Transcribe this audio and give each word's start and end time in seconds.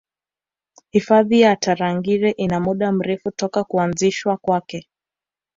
Hifadhi 0.89 1.41
ya 1.41 1.55
Tarangire 1.55 2.31
ina 2.31 2.59
muda 2.59 2.91
mrefu 2.91 3.31
toka 3.31 3.63
kuanzishwa 3.63 4.37
kwake 4.37 4.87